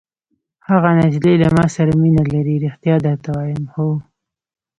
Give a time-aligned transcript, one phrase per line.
[0.69, 2.55] هغه نجلۍ له ما سره مینه لري!
[2.63, 3.63] ریښتیا درته وایم.
[3.73, 3.87] هو.